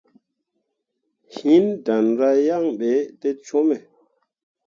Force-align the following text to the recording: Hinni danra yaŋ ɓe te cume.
Hinni 1.35 1.75
danra 1.85 2.29
yaŋ 2.47 2.63
ɓe 2.79 2.91
te 3.19 3.29
cume. 3.45 3.77